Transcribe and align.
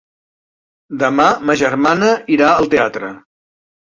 Demà 1.03 1.27
ma 1.49 1.57
germana 1.61 2.09
irà 2.37 2.49
al 2.53 2.69
teatre. 2.75 3.13